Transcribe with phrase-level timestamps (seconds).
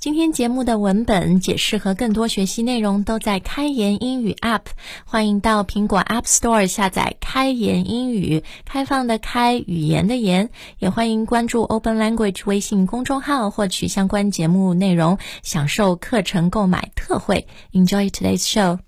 [0.00, 4.62] 今天节目的文本解释和更多学习内容都在开言英语 App，
[5.04, 17.46] 欢迎到苹果 App Store 下载开言英语，开放的开，语言的言，也欢迎关注 Open Language 微信公众号，获取相关节目内容，享受课程购买特惠。
[17.72, 18.78] Enjoy today's show。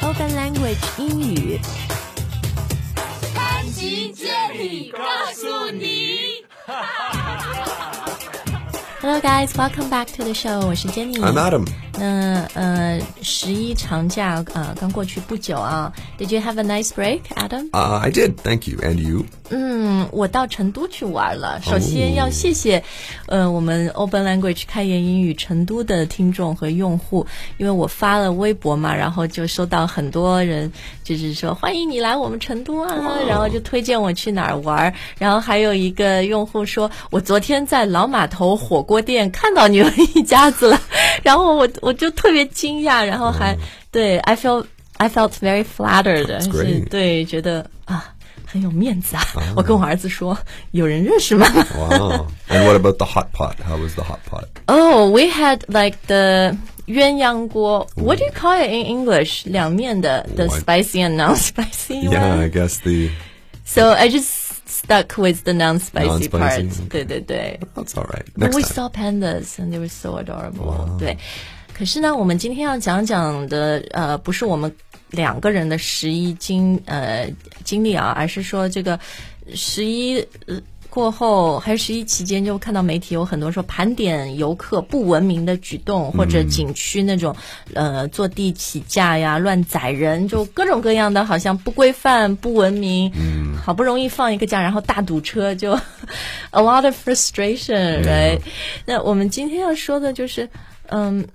[0.00, 1.58] Open Language 英语，
[9.26, 10.64] guys, welcome back to the show。
[10.68, 10.86] 我是。
[10.86, 11.85] I'm Adam.
[11.98, 15.92] 那呃，十一长假呃刚过去不久啊。
[16.18, 18.78] Did you have a nice break, Adam？Uh, I did, thank you.
[18.78, 19.24] And you?
[19.48, 21.60] 嗯，我到成都去玩了。
[21.62, 22.82] 首先要谢谢，
[23.26, 30.72] 呃，我们 Open Language 开言英语成都的听众和用户，因为我发了微博嘛，然后就收到很多人
[31.04, 32.96] 就是说欢迎你来我们成都啊，
[33.28, 34.92] 然后就推荐我去哪儿玩。
[35.18, 40.80] 然后还有一个用户说，我昨天在老码头火锅店看到你们一家子了，
[41.22, 43.57] 然后我我就特别惊讶，然后还、
[43.91, 44.65] 对 I feel
[44.97, 48.13] I felt very flattered，是 great 对，觉得啊。
[48.45, 49.23] 很有面子啊！
[49.55, 50.37] 我跟我儿子说，
[50.71, 52.27] 有人认识吗 Wow.
[52.49, 53.55] and what about the hot pot?
[53.65, 54.43] How was the hot pot?
[54.65, 57.87] ？Oh, we had like the 鸳鸯锅。
[57.95, 59.43] What do you call it in English？
[59.45, 60.59] 两面的，the What?
[60.59, 62.51] spicy and non-spicy Yeah, I one.
[62.51, 63.11] guess the
[63.65, 64.27] So I just
[64.67, 66.59] stuck with the non-spicy part.
[66.61, 67.57] Non-spicy, 对对对。
[67.73, 68.25] that's all right.
[68.35, 68.73] But Next we time.
[68.73, 70.97] saw pandas and they were so adorable.
[70.99, 71.17] 对，
[71.76, 74.74] 可是呢，我们今天要讲讲的呃，不是我们
[75.10, 77.28] 两个人的十一经呃
[77.64, 78.98] 经历啊，而是说这个
[79.54, 80.58] 十一呃。
[80.88, 87.36] 过后还是十一期间，就看到媒体有很多说盘点游客不文明的举动，或者景区那种
[87.74, 93.12] 呃坐地起价呀、乱宰人，就各种各样的，好像不规范、不文明。
[93.14, 95.72] 嗯，好不容易放一个假，然后大堵车，就
[96.52, 98.38] a lot of frustration，right？、
[98.86, 100.48] 那我们今天要说的就是，
[100.88, 101.26] 嗯。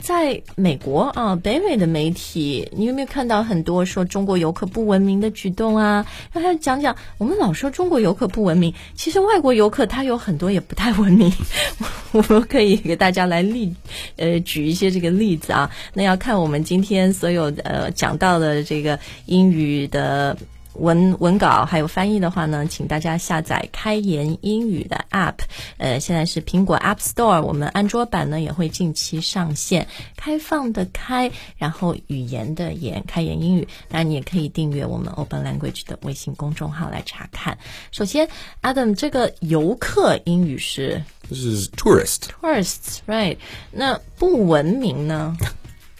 [0.00, 6.06] 在美国啊，北美的媒体，你有没有看到很多说中国游客不文明的举动啊？
[6.32, 11.32] 让他讲讲，我们老说中国游客不文明，其实外国游客他有很多也不太文明。
[12.12, 13.74] 我们可以给大家来例，
[14.16, 15.70] 呃，举一些这个例子啊。
[15.94, 20.36] 那要看我们今天所有呃讲到的这个英语的。
[20.74, 25.34] 文文稿还有翻译的话呢，请大家下载开言英语的 App，
[25.78, 29.86] 呃，现在是苹果 App Store，我们安卓版呢也会近期上线。
[30.16, 33.66] 开放的开，然后语言的言，开言英语。
[33.88, 37.58] 当然，你也可以订阅我们 Open Language 的微信公众号来查看。
[37.90, 38.28] 首先
[38.62, 42.28] ，Adam，这个游客英语是 This is tourist.
[42.40, 43.36] tourists，right？
[43.70, 45.36] 那不文明呢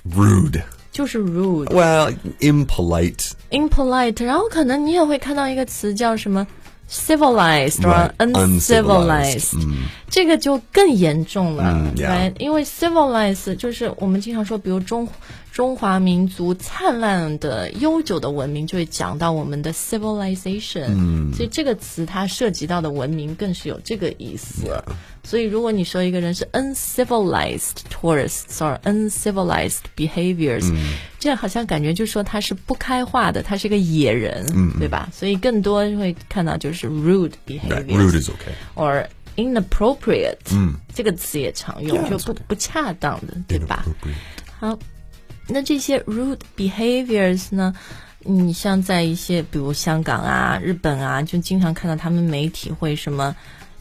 [0.08, 0.62] ，Rude.
[0.92, 1.66] 就是 rude。
[1.66, 3.29] Well, impolite.
[3.51, 6.45] impolite，然后可能你也会看到一个词叫什么
[6.89, 9.67] civilized 或 Right, uncivilized，、 uncivilized，
[10.10, 11.92] 这个就更严重了、
[12.38, 15.08] 因为 civilized 就是我们经常说，比如中
[15.52, 24.82] 中华民族灿烂的、悠久的文明，就会讲到我们的 civilization，嗯，所以这个词它涉及到的文明更是有这个意思。
[25.22, 30.64] 所以，如果你说一个人是 uncivilized tourists or uncivilized behaviors，、
[31.18, 34.46] 这样好像感觉就说他是不开化的，他是个野人，
[34.78, 35.10] 对吧？
[35.12, 38.54] 所以更多会看到就是 rude behaviors rude is okay.
[39.36, 40.36] inappropriate，
[40.94, 43.84] 这个词也常用，就不不恰当的，对吧？
[44.58, 44.78] 好，
[45.48, 47.74] 那这些 rude behaviors 呢？
[48.22, 53.34] 你像在一些比如香港啊、日本啊，就经常看到他们媒体会什么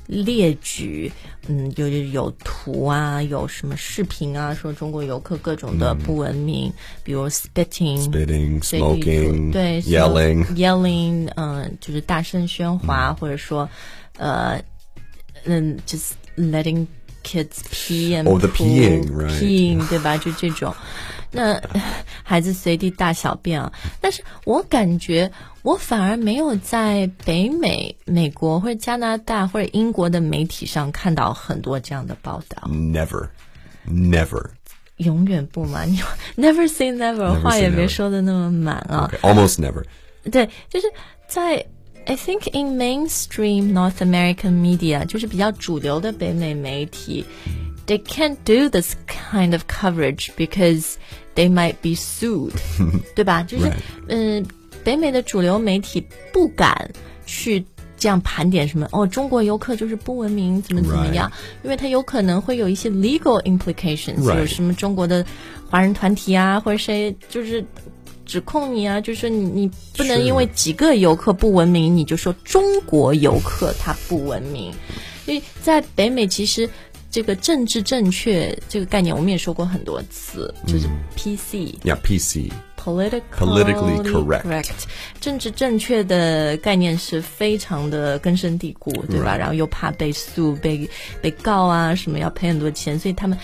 [0.07, 1.11] 列举，
[1.49, 6.71] 嗯，有有有图啊，有什么视频啊，说中国游客各种的不文明，
[7.03, 8.01] 比如 spitting。
[8.09, 10.45] Spitting, 所以比如 smoking, 对 yelling.
[10.55, 13.69] yelling，嗯、就是大声喧哗，或者说，
[14.17, 14.57] 呃，
[15.44, 16.86] 嗯，just letting
[17.22, 19.30] kids pee and Oh, the poo- peeing, right.
[19.40, 20.16] peeing， 对吧？
[20.18, 20.74] 就这种，
[21.30, 21.60] 那
[22.22, 23.72] 孩子随地大小便啊。
[24.00, 25.30] 但是我感觉，
[25.62, 32.68] 我反而没有在北美、美国或者加拿大或者英国的媒体上看到很多这样的报道。
[32.68, 33.28] Never.
[33.88, 34.50] Never.
[34.98, 36.00] 永远不满，你
[36.36, 39.10] never say never， Never 话 say 也别 never 说的那么满啊。
[39.12, 39.82] Okay, Almost never.
[40.30, 40.86] 对，就是
[41.26, 41.66] 在
[42.08, 47.24] I think in mainstream North American media，就是比较主流的北美媒体，
[47.86, 50.94] they can't do this kind of coverage because
[51.34, 52.52] they might be sued，
[53.14, 53.42] 对吧？
[53.42, 53.74] 就是 Right.
[54.08, 54.46] 嗯、
[54.84, 56.90] 北美的主流媒体不敢
[57.26, 57.64] 去。
[57.96, 61.30] 这样盘点什么哦，中国游客就是不文明，怎么怎么样
[61.62, 64.40] 因为它有可能会有一些 legal implications，、 Right.
[64.40, 65.24] 有什么中国的
[65.70, 67.64] 华人团体啊，或者谁就是
[68.29, 74.71] 指控你啊，就是你你不能因为几个游客不文明，你就说中国游客他不文明。
[75.25, 76.69] 因为在北美，其实
[77.09, 81.75] 这个政治正确这个概念，我们也说过很多次，就是 PC。
[81.83, 82.51] Yeah, PC.
[82.79, 84.63] Politically Politically correct
[85.19, 90.89] 政治正确的概念是非常的根深蒂固，对吧然后又怕被诉、被
[91.21, 93.37] 被告啊，什么要赔很多钱，所以他们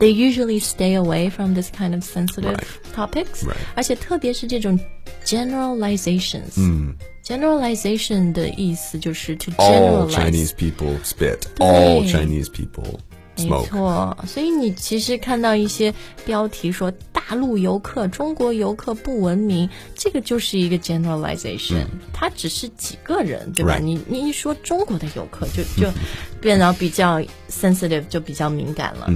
[0.00, 4.78] they usually stay away from this kind of sensitive Right topics，、 Right 而且特别是这种
[5.24, 6.94] generalizations，嗯，
[7.24, 11.38] generalization 的意思就是 to All generalize Chinese people spit.
[11.58, 12.12] All 对。
[12.12, 12.98] Chinese people
[13.47, 15.93] 没.错，所以你其实看到一些
[16.25, 25.91] 标题说大陆游客、中国游客不文明，这个就是一个 generalization，、它只是几个人，对吧 Right 你你一说中国的游客就，就
[26.41, 29.09] 变得比较 sensitive，就比较敏感了。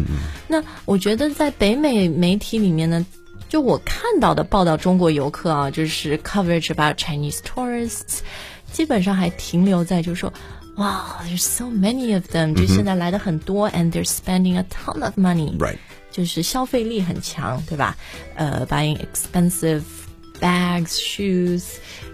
[0.48, 3.06] 那我觉得在北美媒体里面呢。
[3.50, 8.22] 就我看到的报道，中国游客啊，就是 coverage about Chinese tourists，
[8.72, 10.34] 基本上还停留在就是说，
[10.75, 15.78] 哇、t h e r e s so many of them，、就现在来的很多，and they're spending a ton of money，Right.
[16.12, 17.96] 就是消费力很强，对吧？
[18.36, 19.81] 呃，buying expensive
[20.40, 21.64] bags, shoes，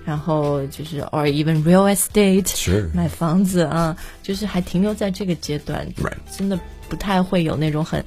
[0.06, 6.60] 然后就是 or even real estate，Sure 买房子啊，就是还停留在这个阶段 Right 真的
[6.90, 8.04] 不太会有那种很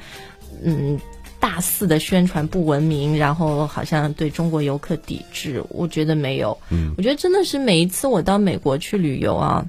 [0.63, 1.01] 嗯
[1.41, 6.57] 大肆的宣传不文明，然后好像对中国游客抵制，我觉得没有。
[6.71, 9.67] 嗯，我觉得真的是每一次我到美国去旅游啊，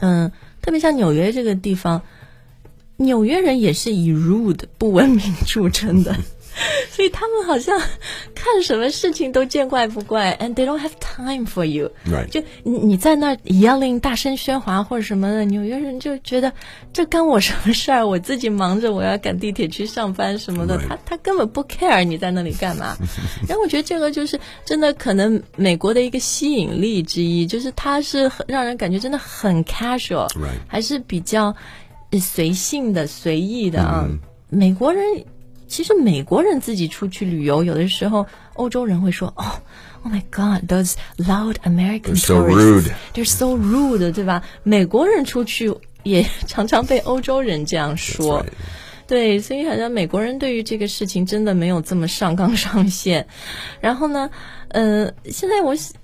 [0.00, 0.30] 嗯，
[0.60, 2.02] 特别像纽约这个地方，
[2.96, 6.16] 纽约人也是以 rude 不文明著称的。
[6.90, 7.78] 所以他们好像
[8.34, 11.90] 看什么事情都见怪不怪，and they don't have time for you。
[12.30, 16.52] 就你你在那儿 yelling 大声喧哗或者什么的，纽约人就觉得
[16.92, 18.06] 这干我什么事儿？
[18.06, 22.96] 我自己忙着，我要赶地铁去上班什么的.他他根本不 care 你在那里干嘛。
[23.48, 30.28] 然后我觉得这个就是真的可能美国的一个吸引力之一，就是它是很让人感觉真的很 casual.
[30.66, 31.54] 还是比较
[32.10, 34.08] 呃随性的、随意的啊。
[34.48, 35.04] 美国人
[35.70, 39.44] 其实美国人自己出去旅游，有的时候欧洲人会说：“哦
[40.02, 42.90] ，Oh my God，those loud American They're so rude.
[43.14, 45.72] they're so rude，对吧？”美国人出去
[46.02, 48.44] 也常常被欧洲人这样说。
[49.06, 53.26] 对，所以好像美国人对于这个事情真的没有这么上纲上线。
[53.80, 54.30] 然后呢，
[54.68, 55.94] 呃，现在我是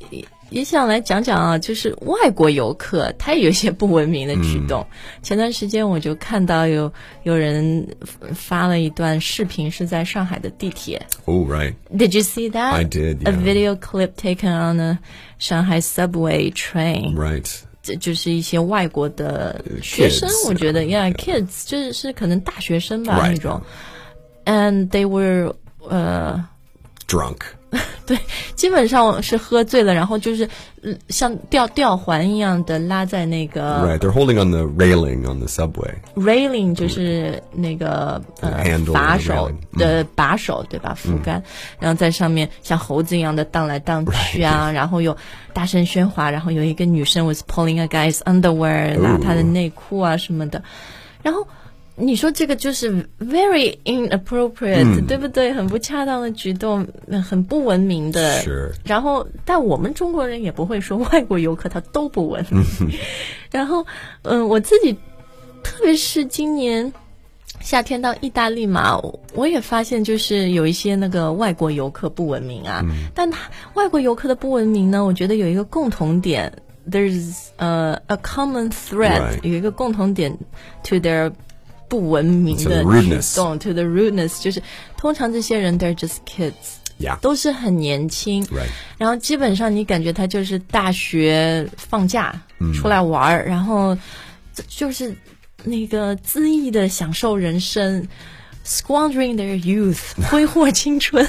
[0.51, 4.87] 也也想来讲讲啊，就是外国游客他也有一些不文明的举动。
[5.23, 6.93] 前段时间我就看到有
[7.25, 7.87] 有人
[8.35, 11.05] 发了一段视频，是在上海的地铁。
[11.25, 11.75] Oh, right.
[11.95, 12.73] Did you see that?
[12.73, 13.43] I did, A yeah.
[13.43, 14.99] video clip taken on a
[15.39, 17.15] Shanghai subway train.
[17.15, 17.61] Right.
[17.83, 23.63] 这就是一些外国的学生 kids，我觉得 yeah,，yeah，kids 就是是可能大学生吧那种
[24.45, 25.55] ，and they were
[25.89, 26.45] 呃
[27.07, 27.37] ，Drunk.
[28.07, 28.19] 对，
[28.55, 30.49] 基本上是喝醉了，然后就是
[31.09, 33.87] 像吊吊环一样的拉在那个。
[33.87, 35.95] Right, they're holding on the railing on the subway.
[36.15, 38.23] Railing 就是那个
[38.93, 40.95] 把手的把手，对吧？
[40.97, 41.43] 扶杆，
[41.79, 45.17] 然后在上面像猴子一样的荡来荡去啊，然后又
[45.53, 50.63] 大声喧哗，然后有一个女生 was pulling a guy's underwear，拉他的内裤啊什么的，
[51.23, 51.47] 然后。
[51.99, 55.53] 你说这个就是 very inappropriate，、对不对？
[55.53, 58.43] 很不恰当的举动，呃很不文明的。
[58.43, 62.63] Sure 然后，但我们中国人也不会说外国游客他都不文明。
[63.51, 63.87] 然后，
[64.23, 64.93] 嗯、我自己，
[65.63, 66.93] 特别是今年
[67.61, 72.85] 夏天到意大利嘛，我我也发现就是有一些那个外国游客不文明啊。
[73.15, 76.53] 但他外国游客的不文明呢，我觉得有一个共同点
[76.91, 80.37] ，there's 呃、a common thread，、有一个共同点
[80.85, 81.33] to their
[81.89, 84.63] 不文明的举动，to the rudeness，就是
[84.97, 86.53] 通常这些人 they're just kids。
[86.99, 87.19] Yeah.
[87.21, 88.69] 都是很年轻 Right.
[88.97, 93.95] 然后基本上你感觉他就是大学放假、嗯出来玩儿，然后
[94.67, 95.15] 就是
[95.63, 98.09] 那个恣意的享受人生。
[98.67, 101.27] Squandering their youth， 挥霍青春。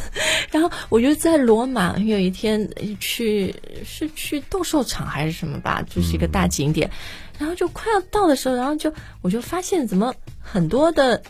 [0.49, 2.67] 然后我就在罗马有一天
[2.99, 3.53] 去，
[3.85, 6.89] 是去斗兽场还是什么吧，就是一个大景点。
[7.37, 8.91] 然后就快要到的时候，然后就
[9.21, 11.21] 我就发现怎么很多的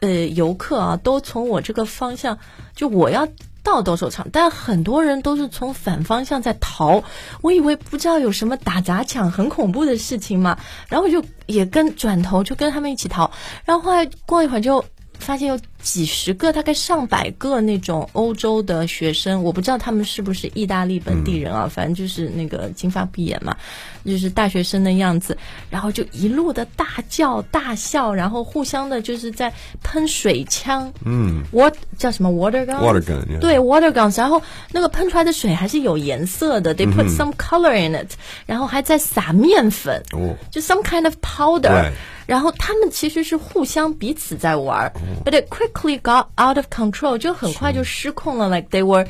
[0.00, 2.38] 呃游客啊，都从我这个方向，
[2.74, 3.28] 就我要
[3.62, 7.04] 到斗兽场，但很多人都是从反方向在逃。
[7.42, 10.58] 我以为不知道有什么打砸抢很恐怖的事情嘛，
[10.88, 13.30] 然后我就也跟转头就跟他们一起逃，
[13.66, 14.82] 然后后来过一会儿就
[15.18, 23.56] 发现又几十个，大概上百个那种欧洲的学生，我不知道他们是不是意大利本地人啊，反正就是那个金发碧眼嘛，
[24.04, 25.36] 就是大学生的样子，
[25.70, 33.38] 然后就一路的大叫大笑，然后互相的就是在喷水枪，嗯，what 叫什么？Water gun Water gun, yeah.
[33.38, 34.42] 对 water guns，然后
[34.72, 38.12] 那个喷出来的水还是有颜色的，they put some color in it，
[38.46, 40.36] 然后还在撒面粉，哦。
[40.50, 41.92] 就 some kind of powder。
[42.26, 44.92] 然后他们其实是互相彼此在玩儿
[45.24, 49.06] ，but it quickly got out of control，就很快就失控了，like they were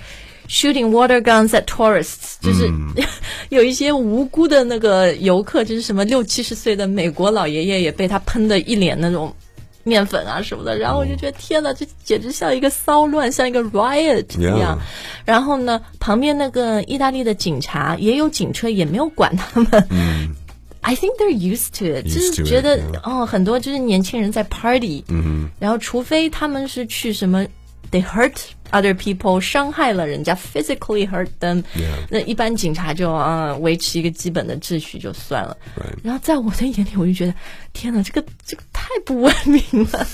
[0.48, 2.70] shooting water guns at tourists，就是、
[3.50, 9.34] 有一些无辜的那个游客，就是什么六七十岁的美国老爷爷也被他喷的一脸那种。
[9.84, 14.78] 面粉啊什么的，然后我就觉得天呐，这简直像一个骚乱，像一个 riot 一样。
[15.24, 19.88] 然后呢，旁边那个意大利的警察也有警车，也没有管他们。
[20.80, 27.44] I think they're used to it，就是觉得.哦，很多就是年轻人在 party，嗯，然后除非他们是去什么
[27.90, 28.34] ，they hurt
[28.70, 32.06] other people，伤害了人家，physically hurt them，Yeah.
[32.10, 35.56] 那一般警察就啊维持一个基本的秩序就算了。
[36.02, 37.34] 然后在我的眼里，我就觉得
[37.72, 40.06] 天哪，这个这个太不文明了。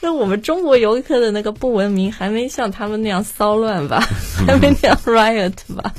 [0.00, 4.00] 那我们中国游客的那个不文明，还没像他们那样骚乱吧，
[4.46, 5.94] 还没那样 riot 吧。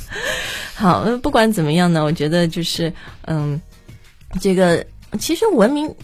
[0.75, 2.93] 好，那不管怎么样呢，我觉得就是，
[3.25, 3.61] 嗯，
[4.41, 4.85] 这个
[5.19, 5.95] 其实文明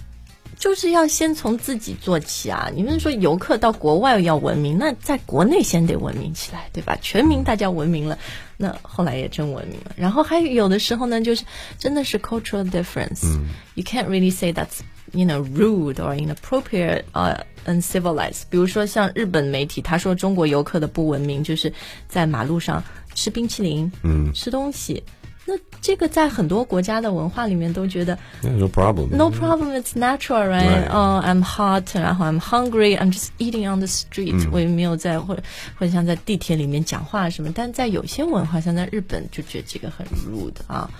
[0.57, 2.69] 就是要先从自己做起啊。
[2.73, 6.97] 你们说游客到国外要文明，那在国内先得文明起来，对吧？
[7.01, 8.17] 全民大家文明了，
[8.57, 9.91] 那后来也真文明了。
[9.97, 11.43] 然后还有有的时候呢，就是
[11.77, 13.37] 真的是 cultural difference，、
[13.75, 14.79] you can't really say that's
[15.12, 18.42] you know rude or inappropriate 呃、uncivilized。
[18.50, 21.72] 比如说像日本媒体，他说中国游客的不文明就是
[22.08, 22.82] 在马路上
[23.14, 25.02] 吃冰淇淋，嗯，吃东西。
[25.48, 29.10] 那这个在很多国家的文化里面都觉得 Yeah, no problem.
[29.16, 30.66] no problem, it's natural, right?
[30.66, 30.90] Right.
[30.90, 35.42] Oh, I'm hot, 然后 I'm hungry, I'm just eating on the street、我也没有在或者
[35.78, 40.90] 或者像在地铁里面讲话什么，但在有些文化，像在日本就觉得这个很 rude 啊。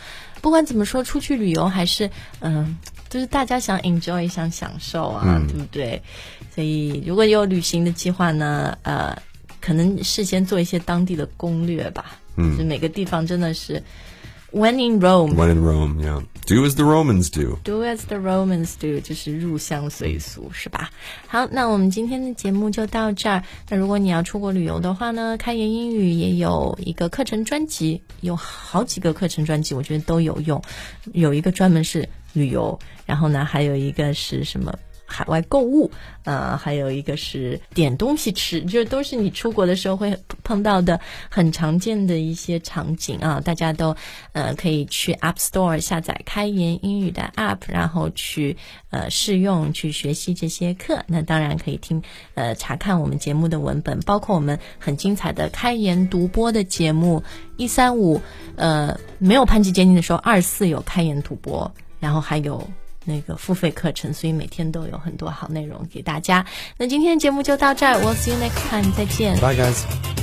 [0.41, 2.77] 不管怎么说，出去旅游还是嗯，
[3.09, 6.01] 就是大家想 enjoy 想享受啊，对不对？
[6.53, 9.15] 所以如果有旅行的计划呢，呃，
[9.61, 12.17] 可能事先做一些当地的攻略吧。
[12.37, 13.81] 嗯，就每个地方真的是
[14.51, 15.35] when in Rome。
[15.35, 16.21] When in Rome, yeah.
[16.47, 17.59] Do as the Romans do.
[17.63, 20.89] Do as the Romans do，就是入乡随俗，是吧？
[21.27, 23.43] 好，那我们今天的节目就到这儿。
[23.69, 30.61] 那如果你要出国旅游的话呢，开言英语也有一个课程专辑，有好几个课程专辑，我觉得都有用。
[31.13, 34.73] 有一个专门是旅游，然后呢，还有一个是什么？
[35.11, 35.91] 海外购物，
[36.23, 40.99] 呃，还有一个是点东西吃，这都是你出国的时候会碰到的
[41.29, 43.41] 很常见的一些场景啊。
[43.41, 43.95] 大家都
[44.31, 48.57] 呃可以去 App Store 下载开言英语的 App，然后去
[48.89, 51.03] 呃试用去学习这些课。
[51.07, 52.01] 那当然可以听
[52.33, 57.23] 呃查看我们节目的文本，包括我们很精彩的开言独播的节目，
[57.57, 58.21] 一三五
[58.55, 62.65] 呃没有潘吉坚定的时候，二四有开言独播，然后还有。
[63.05, 66.45] 那个付费课程，所以每天都有很多好内容给大家。
[66.77, 69.35] 那今天的节目就到这儿，We'll see you next time，再见。
[69.39, 70.20] Bye, guys.